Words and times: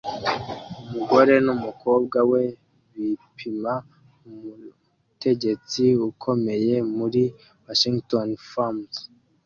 Umugore 0.81 1.33
numukobwa 1.45 2.17
we 2.31 2.43
bipima 2.93 3.73
umutegetsi 4.29 5.83
ukomeye 6.09 6.75
muri 6.97 7.21
"Washington 7.65 8.29
Farms" 8.49 8.95